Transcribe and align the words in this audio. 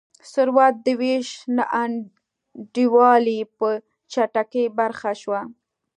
ثروت 0.31 0.75
د 0.85 0.87
وېش 0.99 1.27
نا 1.55 1.63
انډولي 1.81 3.39
په 3.57 3.67
چټکۍ 4.11 4.65
پراخه 4.75 5.11
شوه. 5.21 5.41